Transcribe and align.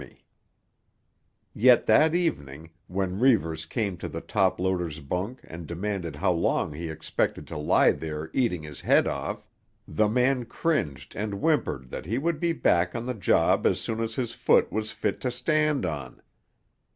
Yet 1.53 1.85
that 1.85 2.15
evening, 2.15 2.71
when 2.87 3.19
Reivers 3.19 3.67
came 3.67 3.97
to 3.97 4.07
the 4.07 4.19
top 4.19 4.59
loader's 4.59 4.99
bunk 4.99 5.41
and 5.43 5.67
demanded 5.67 6.15
how 6.15 6.31
long 6.31 6.73
he 6.73 6.89
expected 6.89 7.45
to 7.49 7.57
lie 7.57 7.91
there 7.91 8.31
eating 8.33 8.63
his 8.63 8.81
head 8.81 9.05
off, 9.05 9.45
the 9.87 10.09
man 10.09 10.45
cringed 10.45 11.15
and 11.15 11.33
whimpered 11.35 11.91
that 11.91 12.07
he 12.07 12.17
would 12.17 12.39
be 12.39 12.51
back 12.51 12.95
on 12.95 13.05
the 13.05 13.13
job 13.13 13.67
as 13.67 13.79
soon 13.79 13.99
as 13.99 14.15
his 14.15 14.33
foot 14.33 14.71
was 14.71 14.89
fit 14.91 15.21
to 15.21 15.29
stand 15.29 15.85
on. 15.85 16.23